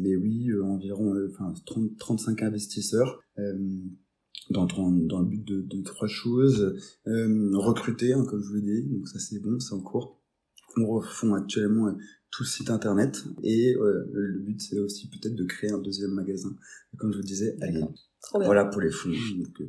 [0.00, 3.20] mais oui, euh, environ euh, enfin 30, 35 investisseurs.
[4.50, 6.74] Dans, dans, le but de, de trois choses.
[7.04, 10.22] recruter, hein, comme je vous l'ai dit, donc ça c'est bon, c'est en cours.
[10.78, 11.94] On refond actuellement
[12.30, 13.24] tout site internet.
[13.42, 16.54] Et le but, c'est aussi peut-être de créer un deuxième magasin.
[16.96, 17.56] Comme je vous disais.
[18.34, 19.10] Voilà pour les fonds.
[19.10, 19.62] Donc,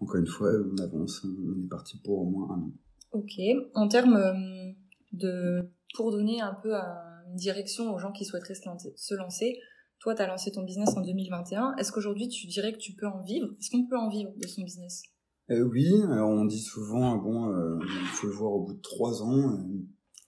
[0.00, 1.24] encore une fois, on avance.
[1.24, 2.72] On est parti pour au moins un an.
[3.12, 3.40] Ok.
[3.74, 4.74] En termes
[5.12, 9.58] de, pour donner un peu une direction aux gens qui souhaiteraient se lancer,
[10.00, 11.76] toi, tu as lancé ton business en 2021.
[11.78, 13.48] Est-ce qu'aujourd'hui, tu dirais que tu peux en vivre?
[13.58, 15.02] Est-ce qu'on peut en vivre de son business?
[15.50, 19.22] Euh, Oui, on dit souvent, bon, euh, il faut le voir au bout de trois
[19.22, 19.58] ans.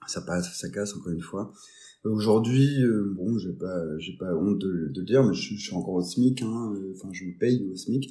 [0.06, 1.52] Euh, ça passe, ça casse, encore une fois.
[2.04, 2.82] Aujourd'hui,
[3.16, 6.42] bon, j'ai pas, j'ai pas honte de, le dire, mais je, suis encore au SMIC.
[6.42, 8.08] Hein, enfin, je me paye au SMIC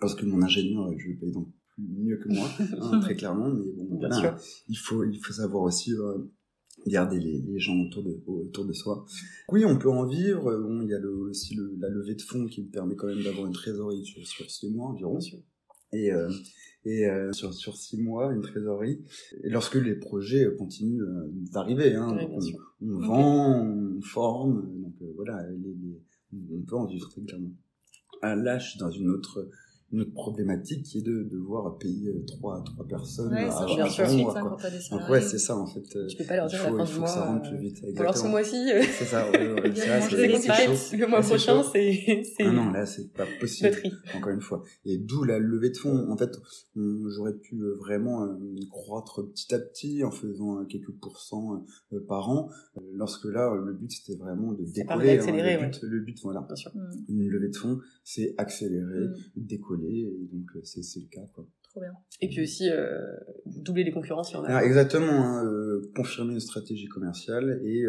[0.00, 2.48] parce que mon ingénieur, je le paye donc mieux que moi,
[2.80, 3.48] hein, très clairement.
[3.48, 4.36] Mais bon, voilà,
[4.68, 5.92] il faut, il faut savoir aussi
[6.86, 9.04] garder les, les, gens autour de, autour de soi.
[9.50, 10.56] Oui, on peut en vivre.
[10.56, 13.06] Bon, il y a le, aussi le, la levée de fonds qui me permet quand
[13.06, 15.18] même d'avoir une trésorerie sur, sur six mois environ.
[15.18, 15.36] Euh,
[15.92, 16.12] et
[17.06, 19.04] euh, sur, sur six mois, une trésorerie.
[19.44, 22.16] Et lorsque les projets continuent euh, d'arriver, hein,
[22.80, 26.00] on, vend, on forme, donc euh, voilà, les, les,
[26.52, 27.52] on peut en vivre très clairement.
[28.22, 29.48] Ah, là, je suis dans une autre
[29.92, 34.08] notre problématique qui est de devoir payer euh, trois trois personnes ouais, à bien sûr,
[34.08, 34.58] mois, quoi.
[34.90, 35.84] Donc ouais, c'est ça en fait.
[35.96, 37.08] Euh, tu peux pas leur dire il faut, la fin du mois.
[37.08, 37.76] Que ça rentre plus vite.
[37.76, 38.00] Exactement.
[38.00, 38.70] Alors ce mois-ci.
[38.98, 39.30] C'est ça.
[39.30, 40.00] Ouais, ouais, ça
[40.74, 42.22] c'est Le mois prochain, c'est.
[42.40, 43.70] Ah non, là c'est pas possible.
[44.16, 44.62] Encore une fois.
[44.84, 46.10] Et d'où la levée de fonds.
[46.10, 46.30] En fait,
[46.74, 48.26] j'aurais pu euh, vraiment
[48.70, 51.64] croître petit à petit en faisant quelques pourcents
[52.08, 52.48] par an.
[52.94, 55.18] Lorsque là, le but c'était vraiment de décoller.
[55.18, 56.46] Hein, le, but, le but, voilà.
[57.08, 59.42] Une levée de fonds, c'est accélérer, mm.
[59.90, 61.46] Et donc euh, c'est le cas quoi.
[61.62, 61.92] Trop bien.
[62.20, 63.00] Et puis aussi euh,
[63.46, 64.56] doubler les concurrents si on a.
[64.56, 67.84] Ah, exactement, hein, euh, confirmer une stratégie commerciale et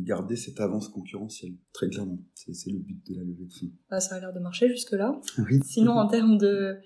[0.00, 2.18] garder cette avance concurrentielle, très clairement.
[2.34, 3.70] C'est le but de la levée de fonds.
[3.88, 5.18] Ah, ça a l'air de marcher jusque-là.
[5.38, 5.60] Oui.
[5.64, 6.76] Sinon, en termes de,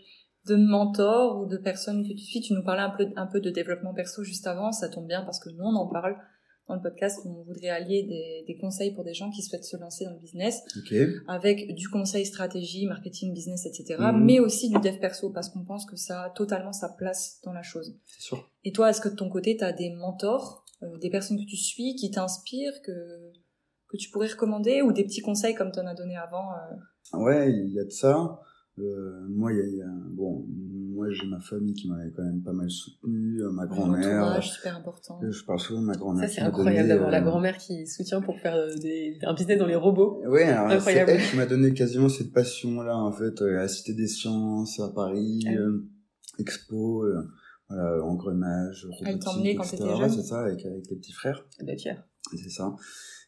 [0.47, 3.40] de mentors ou de personnes que tu suis, tu nous parlais un peu, un peu
[3.40, 6.16] de développement perso juste avant, ça tombe bien parce que nous, on en parle
[6.68, 9.76] dans le podcast on voudrait allier des, des, conseils pour des gens qui souhaitent se
[9.76, 10.62] lancer dans le business
[11.29, 13.96] avec du conseil stratégie, marketing, business, etc.
[13.98, 14.24] Mhm.
[14.24, 17.52] Mais aussi du dev perso parce qu'on pense que ça a totalement sa place dans
[17.52, 17.96] la chose.
[18.07, 18.50] C'est sûr.
[18.64, 21.48] Et toi, est-ce que de ton côté, tu as des mentors, euh, des personnes que
[21.48, 22.92] tu suis, qui t'inspirent, que,
[23.88, 27.18] que tu pourrais recommander ou des petits conseils comme tu en as donné avant euh...
[27.18, 28.40] Ouais, il y a de ça.
[28.79, 30.47] Euh, moi, il y, a, bon,
[30.97, 34.43] moi j'ai ma famille qui m'avait quand même pas mal soutenu, euh, ma grand-mère.
[34.43, 35.21] super important.
[35.23, 36.29] Je parle souvent de ma grand-mère.
[36.29, 39.59] Ça c'est incroyable d'avoir la euh, grand-mère qui soutient pour faire euh, des, un business
[39.59, 40.23] dans les robots.
[40.27, 43.95] Ouais, alors c'est elle qui m'a donné quasiment cette passion-là en fait, à la Cité
[43.95, 45.53] des Sciences à Paris, ah
[46.39, 47.07] Expo,
[47.69, 49.85] voilà, engrenage, robotique, quand etc.
[50.09, 51.47] C'est ça, avec, avec les petits frères.
[51.62, 51.97] Bah, tiens.
[52.33, 52.75] C'est ça.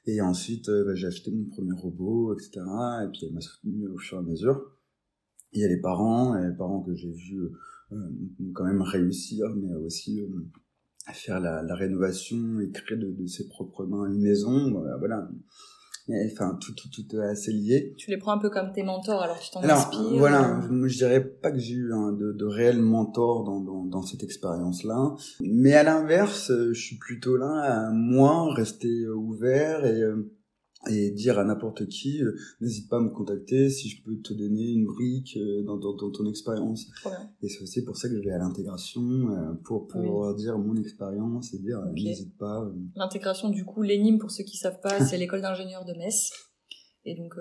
[0.07, 2.61] Et ensuite, bah, j'ai acheté mon premier robot, etc.
[3.05, 4.78] Et puis elle m'a soutenu au fur et à mesure
[5.53, 7.41] il y a les parents, et les parents que j'ai vus
[7.93, 7.97] euh,
[8.55, 10.29] quand même réussir, mais aussi euh,
[11.13, 14.71] faire la, la, rénovation et créer de, de, ses propres mains une maison.
[14.99, 15.27] Voilà.
[16.31, 17.95] enfin, tout, tout, tout est assez lié.
[17.97, 20.19] Tu les prends un peu comme tes mentors, alors tu t'en inspires.
[20.19, 23.85] Voilà, je, je, dirais pas que j'ai eu un, de, de réels mentors dans, dans,
[23.85, 25.15] dans cette expérience-là.
[25.41, 30.03] Mais à l'inverse, je suis plutôt là à moi rester ouvert et
[30.87, 34.33] et dire à n'importe qui, euh, n'hésite pas à me contacter si je peux te
[34.33, 36.87] donner une brique euh, dans, dans, ton expérience.
[37.43, 40.77] Et c'est aussi pour ça que je vais à l'intégration, euh, pour pouvoir dire mon
[40.77, 42.71] expérience et dire n'hésite pas.
[42.95, 46.31] L'intégration, du coup, l'ENIM, pour ceux qui savent pas, c'est l'école d'ingénieurs de Metz.
[47.05, 47.35] Et donc,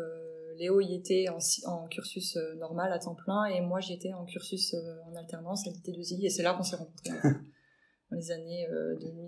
[0.58, 1.38] Léo y était en,
[1.70, 5.72] en cursus normal à temps plein et moi j'y étais en cursus en alternance à
[5.72, 7.12] l'IT2I et c'est là qu'on s'est rencontrés.
[8.10, 8.66] dans les années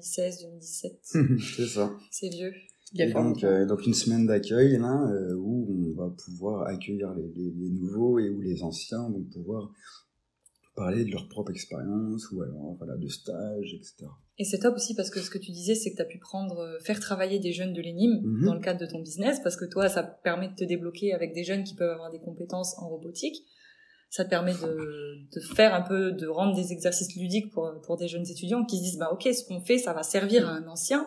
[0.02, 1.56] 2016-2017.
[1.56, 1.92] c'est ça.
[2.10, 2.54] C'est vieux.
[2.96, 7.28] Et donc, euh, donc une semaine d'accueil là euh, où on va pouvoir accueillir les,
[7.36, 9.72] les, les, nouveaux et où les anciens vont pouvoir
[10.76, 14.08] parler de leur propre expérience ou alors voilà de stage etc.
[14.40, 16.18] Et c'est top aussi parce que ce que tu disais c'est que tu as pu
[16.18, 18.46] prendre euh, faire travailler des jeunes de l'ENIM mhm.
[18.46, 21.34] dans le cadre de ton business parce que toi ça permet de te débloquer avec
[21.34, 23.46] des jeunes qui peuvent avoir des compétences en robotique.
[24.10, 27.98] Ça te permet de, de faire un peu de rendre des exercices ludiques pour pour
[27.98, 30.54] des jeunes étudiants qui se disent bah OK ce qu'on fait ça va servir à
[30.54, 31.06] un ancien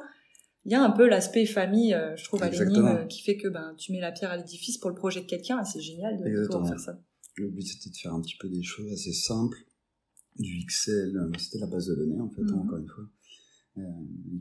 [0.65, 3.37] il y a un peu l'aspect famille, euh, je trouve, à l'énigme, euh, qui fait
[3.37, 5.81] que ben, tu mets la pierre à l'édifice pour le projet de quelqu'un, et c'est
[5.81, 7.01] génial de pouvoir faire ça.
[7.37, 9.59] Le but, c'était de faire un petit peu des choses assez simples,
[10.39, 12.61] du XL, euh, c'était la base de données, en fait, hein, mhm.
[12.61, 13.05] encore une fois.
[13.79, 13.83] Euh,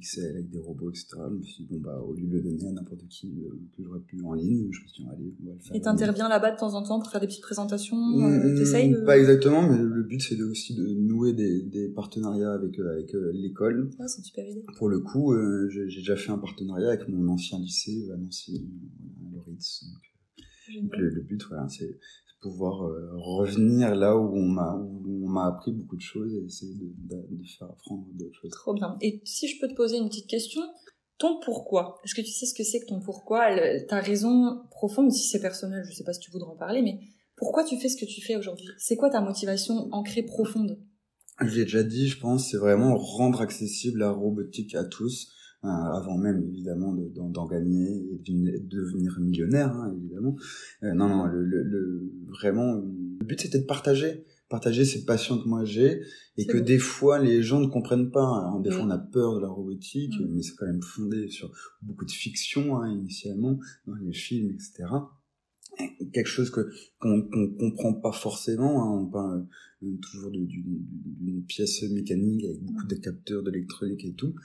[0.01, 1.07] XL avec des robots, etc.
[1.29, 3.49] Je me suis dit, bon, bah, au lieu de le donner à n'importe qui euh,
[3.77, 5.73] que j'aurais pu en ligne, je me suis dit, allez, on va le faire.
[5.73, 9.17] Et t'interviens là-bas de temps en temps pour faire des petites présentations euh, T'essayes Pas
[9.17, 13.91] exactement, mais le but, c'est aussi de nouer des, des partenariats avec, avec l'école.
[13.99, 14.65] Ah, c'est super idée.
[14.75, 15.33] Pour le coup,
[15.69, 18.67] j'ai déjà fait un partenariat avec mon ancien lycée à Nancy,
[19.25, 19.85] à Loritz.
[20.81, 21.97] Donc, le, le, but, voilà, c'est
[22.41, 26.43] pouvoir euh, revenir là où on m'a où on m'a appris beaucoup de choses et
[26.43, 28.51] essayer de, de, de faire apprendre d'autres choses.
[28.51, 28.97] Trop bien.
[29.01, 30.61] Et si je peux te poser une petite question,
[31.17, 31.99] ton pourquoi?
[32.03, 33.49] Est-ce que tu sais ce que c'est que ton pourquoi?
[33.87, 36.99] Ta raison profonde, si c'est personnel, je sais pas si tu voudrais en parler, mais
[37.37, 38.67] pourquoi tu fais ce que tu fais aujourd'hui?
[38.77, 40.79] C'est quoi ta motivation ancrée profonde?
[41.39, 45.31] Je l'ai déjà dit, je pense, c'est vraiment rendre accessible la robotique à tous,
[45.63, 50.35] avant même évidemment d'en gagner et de devenir millionnaire, hein, évidemment.
[50.83, 55.47] Euh, non, non, le, le, vraiment, le but c'était de partager partager cette passion que
[55.47, 56.01] moi j'ai
[56.37, 58.39] et que des fois les gens ne comprennent pas.
[58.39, 58.87] Alors, des fois mm.
[58.87, 60.27] on a peur de la robotique, mm.
[60.29, 64.83] mais c'est quand même fondé sur beaucoup de fiction hein, initialement dans les films, etc.
[66.13, 67.21] quelque chose que qu'on
[67.57, 68.83] comprend pas forcément.
[68.83, 69.01] Hein.
[69.03, 69.47] On parle
[69.83, 74.35] euh, toujours d'une pièce mécanique avec beaucoup de capteurs d'électronique et tout,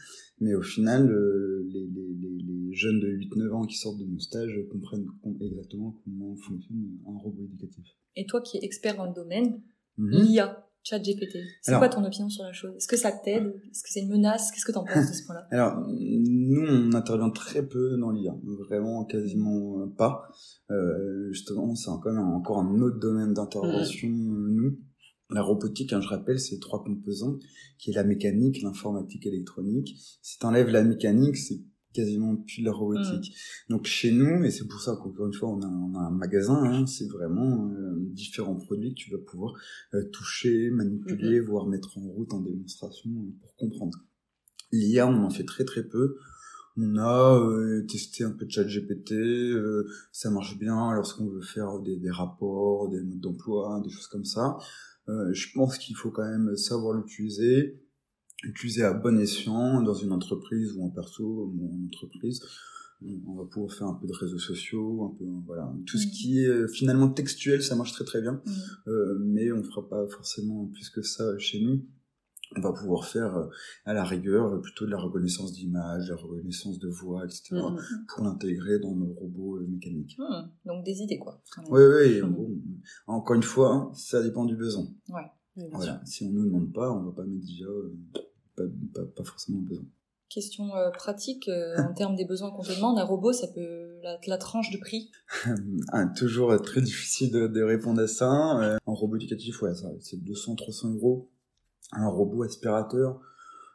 [0.40, 4.18] mais au final euh, les, les, les, jeunes de 8-9 ans qui sortent de nos
[4.18, 5.06] stages comprennent
[5.40, 7.84] exactement comment fonctionne un robot éducatif.
[8.16, 9.60] Et toi qui es expert dans le domaine,
[9.98, 10.10] Mhm.
[10.10, 11.38] l'IA, chat GPT.
[11.62, 12.76] C'est quoi ton opinion sur la chose?
[12.76, 13.46] Est-ce que ça t'aide?
[13.70, 14.52] Est-ce que c'est une menace?
[14.52, 15.48] Qu'est-ce que t'en penses de ce point-là?
[15.50, 18.36] Alors, nous, on intervient très peu dans l'IA,
[18.68, 20.28] vraiment quasiment pas.
[20.70, 24.78] Euh, justement, c'est quand même encore un autre domaine d'intervention, nous.
[25.30, 27.42] La robotique, hein, je rappelle, c'est trois composantes,
[27.78, 29.96] qui est la mécanique, l'informatique électronique.
[30.22, 31.60] Si t'enlèves la mécanique, c'est
[31.96, 33.34] quasiment plus de la robotique.
[33.68, 33.72] Mm.
[33.72, 36.10] Donc chez nous, et c'est pour ça qu'encore une fois on a, on a un
[36.10, 39.54] magasin, hein, c'est vraiment euh, différents produits que tu vas pouvoir
[39.94, 41.46] euh, toucher, manipuler, mm-hmm.
[41.46, 43.98] voire mettre en route en démonstration euh, pour comprendre.
[44.72, 46.16] L'IA, on en fait très très peu.
[46.78, 47.42] On a
[47.88, 49.14] testé un peu de chat GPT,
[50.12, 54.26] ça marche bien lorsqu'on veut faire des, des rapports, des modes d'emploi, des choses comme
[54.26, 54.58] ça.
[55.08, 57.80] je pense qu'il faut quand même savoir l'utiliser,
[58.46, 62.40] utiliser à bon escient dans une entreprise ou en perso ou en entreprise.
[63.26, 66.10] On va pouvoir faire un peu de réseaux sociaux, un peu voilà tout ce mm.
[66.10, 68.50] qui est euh, finalement textuel, ça marche très très bien, mm.
[68.88, 71.84] euh, mais on fera pas forcément plus que ça chez nous.
[72.56, 73.48] On va pouvoir faire euh,
[73.84, 77.56] à la rigueur plutôt de la reconnaissance d'image, de la reconnaissance de voix, etc.
[77.56, 77.76] Mm,
[78.08, 80.16] pour l'intégrer dans nos robots mécaniques.
[80.64, 81.42] Donc des idées quoi.
[81.68, 82.22] Oui oui.
[82.22, 82.48] Bon,
[83.08, 84.86] encore une fois, ça dépend du besoin.
[85.10, 85.30] Ouais.
[85.72, 86.00] Voilà.
[86.04, 87.66] Si on nous demande pas, on va pas mettre déjà
[88.56, 89.84] pas, pas, forcément besoin.
[90.28, 94.00] Question euh, pratique, euh, en termes des besoins qu'on te demande, un robot, ça peut
[94.02, 95.12] la, la tranche de prix
[95.92, 98.60] ah, Toujours très difficile de, répondre à ça.
[98.60, 101.30] Euh, en robot éducatif, ouais, c'est 200-300 euros.
[101.92, 103.20] Un robot aspirateur,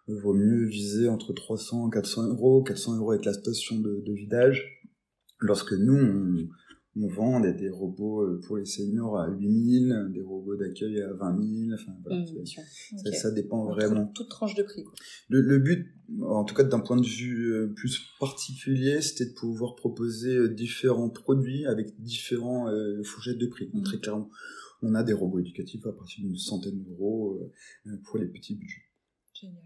[0.08, 2.64] vaut mieux viser entre 300 et 400 euros.
[2.64, 4.84] 400 euros avec la station de, de vidage.
[5.40, 6.50] Lorsque nous, on,
[6.98, 11.68] on vend des, robots euh, pour les seniors à 8000, des robots d'accueil à 20
[11.68, 14.08] 000, enfin voilà, mmh, ça, dépend vraiment.
[14.08, 14.84] Toute, tranche de prix.
[14.84, 14.94] Quoi.
[15.30, 15.88] Le, but,
[16.22, 20.50] en tout cas d'un point de vue euh, plus particulier, c'était de pouvoir proposer euh,
[20.50, 22.68] différents produits avec différents
[23.04, 23.70] fourchettes de prix.
[23.74, 23.84] Mmh.
[23.84, 24.30] Très clairement,
[24.82, 27.40] on a des robots éducatifs à partir d'une centaine d'euros
[28.04, 28.84] pour les petits budgets.
[29.34, 29.64] Génial.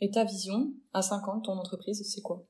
[0.00, 2.46] Et ta vision, à 50, ton entreprise, c'est quoi?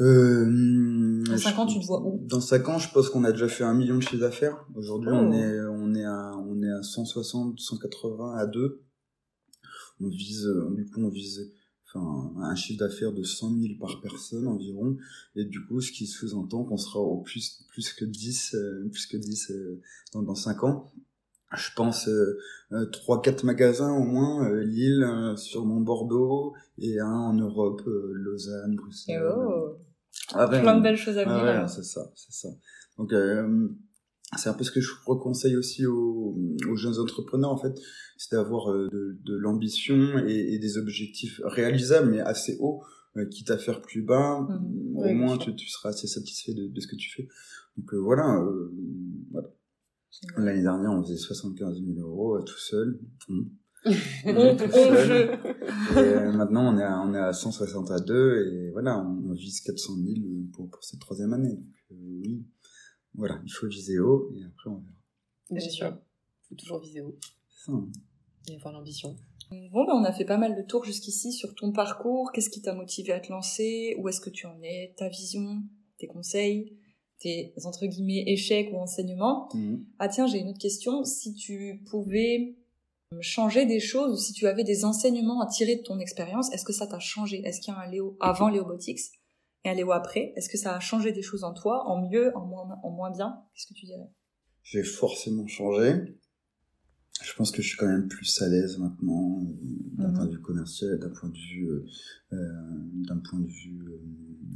[0.00, 2.24] Euh, dans 5 ans, tu te vois où?
[2.26, 4.64] Dans 5 ans, je pense qu'on a déjà fait un million de chiffre d'affaires.
[4.74, 5.34] Aujourd'hui, on oh.
[5.34, 8.82] est, on est à, on est à 160, 180 à 2.
[10.00, 11.52] On vise, euh, du coup, on vise,
[11.86, 14.96] enfin, un chiffre d'affaires de 100 000 par personne environ.
[15.34, 19.06] Et du coup, ce qui sous-entend qu'on sera au plus, plus que 10, euh, plus
[19.06, 19.80] que 10 euh,
[20.12, 20.92] dans, dans 5 ans.
[21.56, 22.38] Je pense euh,
[22.70, 29.26] 3-4 magasins au moins, Lille, sûrement Bordeaux, et un en Europe, Lausanne, Bruxelles.
[29.34, 29.78] Oh.
[30.34, 31.38] Ah, Plein de belles choses à venir.
[31.42, 32.48] Ah, c'est ça, c'est ça.
[32.98, 33.68] Donc, euh,
[34.36, 36.36] c'est un peu ce que je reconseille aussi aux,
[36.68, 37.74] aux jeunes entrepreneurs, en fait,
[38.18, 42.82] c'est d'avoir euh, de, de l'ambition et, et, des objectifs réalisables, mais assez hauts,
[43.16, 44.96] euh, quitte à faire plus bas, mmh.
[44.96, 47.28] au moins tu, tu, seras assez satisfait de, de, ce que tu fais.
[47.76, 48.44] Donc voilà,
[49.30, 49.48] voilà.
[50.36, 53.00] L'année dernière, on faisait 75 000 euros tout seul.
[53.28, 53.42] Mmh.
[55.96, 60.16] Euh, maintenant, on est à, on est à 162 et voilà, on, vise 400 000
[60.52, 61.54] pour, pour cette troisième année.
[61.54, 62.44] Donc, euh, oui,
[63.14, 65.02] voilà, il faut viser haut et après on verra.
[65.50, 67.16] Bien sûr, il faut toujours viser haut.
[67.48, 67.72] C'est ça.
[67.72, 67.88] Hein.
[68.50, 69.16] Et avoir l'ambition.
[69.50, 72.32] Bon, ben, on a fait pas mal de tours jusqu'ici sur ton parcours.
[72.32, 73.96] Qu'est-ce qui t'a motivé à te lancer?
[73.98, 74.94] Où est-ce que tu en es?
[74.96, 75.62] Ta vision?
[75.98, 76.76] Tes conseils?
[77.18, 79.48] Tes entre guillemets échecs ou enseignements?
[79.54, 79.86] Mhm.
[79.98, 81.02] Ah tiens, j'ai une autre question.
[81.04, 82.57] Si tu pouvais
[83.20, 86.64] changer des choses ou si tu avais des enseignements à tirer de ton expérience, est-ce
[86.64, 87.42] que ça t'a changé?
[87.44, 89.00] Est-ce qu'il y a un Léo avant Léo Botics
[89.64, 90.32] et un Léo après?
[90.36, 93.10] Est-ce que ça a changé des choses en toi, en mieux, en moins, en moins
[93.10, 93.42] bien?
[93.54, 94.10] Qu'est-ce que tu dirais?
[94.62, 96.18] J'ai forcément changé.
[97.22, 99.46] Je pense que je suis quand même plus à l'aise maintenant euh,
[99.96, 100.14] d'un mhm.
[100.14, 101.86] point de vue commercial, d'un point de vue euh,
[102.32, 102.36] euh
[103.08, 103.88] d'un point de vue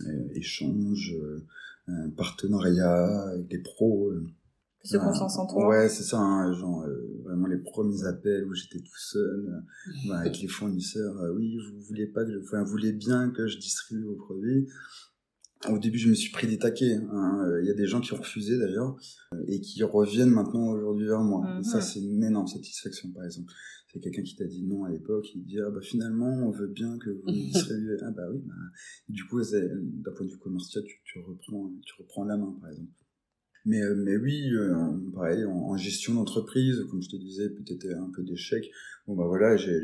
[0.06, 1.14] euh, échange,
[2.16, 4.12] partenariat avec des pros
[4.82, 5.68] Plus de Ah, confiance en toi.
[5.68, 9.60] Ouais, c'est ça, hein, genre euh, vraiment les premiers appels où j'étais tout seul euh,
[10.08, 11.16] bah, avec les fournisseurs.
[11.20, 14.16] euh, oui, vous voulez pas que, je- enfin, vous voulez bien que je distribue vos
[14.16, 14.68] produits.
[15.70, 16.94] Au début, je me suis pris des taquets.
[17.12, 18.96] hein, Il y a des gens qui ont refusé d'ailleurs
[19.46, 21.46] et qui reviennent maintenant aujourd'hui vers moi.
[21.46, 21.60] Mhm.
[21.60, 23.52] Et ça, c'est une énorme satisfaction, par exemple.
[23.92, 26.66] C'est quelqu'un qui t'a dit non à l'époque, il dit ah bah finalement on veut
[26.66, 27.96] bien que vous distribuez.
[28.02, 28.54] ah bah oui, bah,
[29.10, 32.70] du coup d'un point de vue commercial, tu, tu reprends, tu reprends la main, par
[32.70, 32.88] exemple.
[33.64, 34.74] Mais, euh, mais oui, euh,
[35.14, 38.70] pareil, en, en gestion d'entreprise, comme je te disais, peut-être un peu d'échec.
[39.06, 39.80] Bon, bah voilà, j'ai,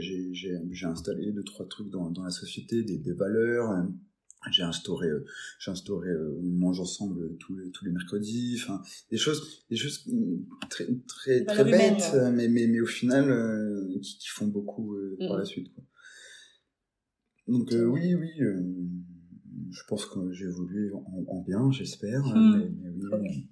[0.85, 3.71] installé deux, trois trucs dans, dans la société, des, des valeurs.
[3.71, 3.83] euh,
[4.53, 5.09] j'ai instauré,
[5.59, 6.09] j'ai instauré,
[6.41, 8.59] on mange ensemble tous les, tous les mercredis.
[8.63, 12.31] Enfin, des choses, des choses mm, très, très, très bêtes, ouais.
[12.31, 15.73] mais, mais, mais au final, euh, qui, qui font beaucoup euh, par la suite.
[15.75, 15.85] Quoi.
[17.49, 18.31] Donc euh, oui, oui,
[19.71, 22.25] je pense que j'ai évolué en, en bien, j'espère.
[22.25, 22.63] Hmm.
[22.83, 23.49] Mais, oui.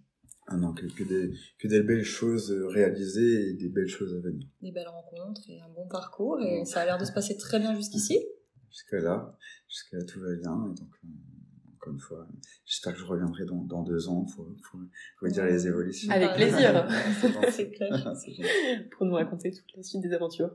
[0.48, 4.20] Ah non, que, que, des, que des belles choses réalisées et des belles choses à
[4.20, 4.46] venir.
[4.62, 6.40] Des belles rencontres et un bon parcours.
[6.40, 8.18] Et ça a l'air de se passer très bien jusqu'ici.
[8.70, 9.34] Jusqu'à là,
[9.68, 10.52] jusqu'à là, tout va bien.
[10.52, 11.08] Et donc, euh,
[11.76, 12.28] encore une fois,
[12.66, 14.80] j'espère que je reviendrai dans, dans deux ans pour, pour
[15.22, 16.12] vous dire les évolutions.
[16.12, 16.86] Avec plaisir.
[17.50, 18.12] C'est clair.
[18.90, 20.54] Pour nous raconter toute la suite des aventures.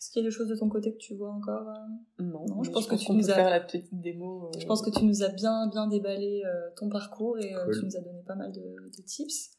[0.00, 2.46] Est-ce qu'il y a des choses de ton côté que tu vois encore euh Non,
[2.46, 4.46] Non, je pense que tu nous peut as- faire la petite démo.
[4.46, 7.64] euh, Je pense que tu nous as bien, bien déballé euh, ton parcours et euh,
[7.64, 7.78] Cool.
[7.80, 9.50] tu nous as donné pas mal de, de tips.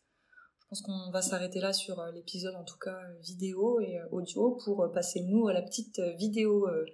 [0.59, 4.05] Je pense qu'on va s'arrêter là sur euh, l'épisode, en tout cas vidéo et euh,
[4.11, 6.85] audio, pour euh, passer nous à la petite vidéo euh,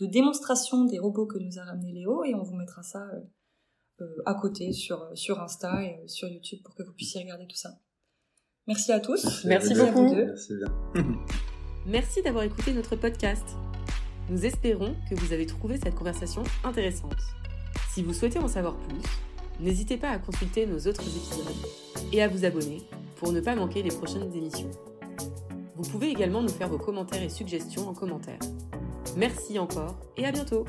[0.00, 3.20] de démonstration des robots que nous a ramené Léo et on vous mettra ça euh,
[4.00, 7.46] euh, à côté sur, sur Insta et euh, sur YouTube pour que vous puissiez regarder
[7.46, 7.78] tout ça.
[8.66, 9.44] Merci à tous.
[9.44, 9.92] Merci à vous deux.
[9.92, 10.14] beaucoup.
[10.16, 11.04] Merci bien.
[11.86, 13.56] Merci d'avoir écouté notre podcast.
[14.28, 17.16] Nous espérons que vous avez trouvé cette conversation intéressante.
[17.90, 19.00] Si vous souhaitez en savoir plus,
[19.60, 21.54] n'hésitez pas à consulter nos autres épisodes
[22.12, 22.82] et à vous abonner
[23.16, 24.70] pour ne pas manquer les prochaines émissions.
[25.76, 28.40] Vous pouvez également nous faire vos commentaires et suggestions en commentaire.
[29.16, 30.64] Merci encore et à bientôt